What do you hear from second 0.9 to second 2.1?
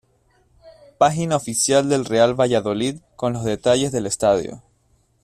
Página oficial del